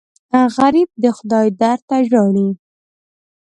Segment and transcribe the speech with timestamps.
[0.57, 2.49] غریب د خدای در ته ژاړي